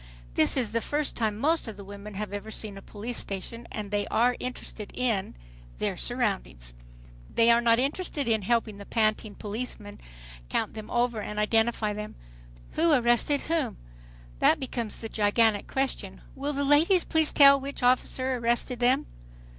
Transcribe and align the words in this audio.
This 0.33 0.57
is 0.57 0.71
the 0.71 0.81
first 0.81 1.15
time 1.15 1.37
most 1.37 1.67
of 1.67 1.77
the 1.77 1.83
women 1.83 2.15
have 2.15 2.33
ever 2.33 2.49
seen 2.49 2.75
a 2.75 2.81
police 2.81 3.19
station, 3.19 3.67
and 3.71 3.91
they 3.91 4.07
are 4.07 4.35
interested 4.39 4.91
in, 4.97 5.35
their 5.77 5.95
surroundings. 5.95 6.73
They 7.31 7.51
are 7.51 7.61
not 7.61 7.77
interested 7.77 8.27
in 8.27 8.41
helping 8.41 8.79
the 8.79 8.85
panting 8.87 9.35
policeman 9.35 10.01
count 10.49 10.73
them 10.73 10.89
over 10.89 11.21
and 11.21 11.37
identify 11.37 11.93
them. 11.93 12.15
Who 12.71 12.91
arrested 12.91 13.41
whom? 13.41 13.77
That 14.39 14.59
becomes 14.59 14.97
the 14.99 15.07
gigantic 15.07 15.67
question. 15.67 16.21
"Will 16.33 16.53
the 16.53 16.65
ladies 16.65 17.05
please 17.05 17.31
tell 17.31 17.59
which 17.59 17.83
officer 17.83 18.35
arrested 18.37 18.79
them?" 18.79 19.05